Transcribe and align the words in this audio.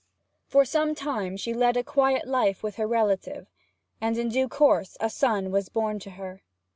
For 0.47 0.65
some 0.65 0.95
time 0.95 1.37
she 1.37 1.53
led 1.53 1.77
a 1.77 1.83
quiet 1.83 2.27
life 2.27 2.63
with 2.63 2.77
her 2.77 2.87
relative, 2.87 3.45
and 4.01 4.17
in 4.17 4.29
due 4.29 4.49
course 4.49 4.97
a 4.99 5.11
son 5.11 5.51
was 5.51 5.69
born 5.69 5.99
to 5.99 6.09
her. 6.09 6.41